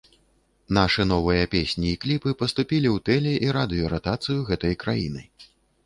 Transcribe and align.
Нашы 0.77 1.05
новыя 1.09 1.43
песні 1.51 1.87
і 1.93 1.99
кліпы 2.07 2.29
паступілі 2.41 2.87
ў 2.95 3.07
тэле- 3.13 3.37
і 3.49 3.55
радыёратацыю 3.61 4.39
гэтай 4.53 4.73
краіны. 4.87 5.23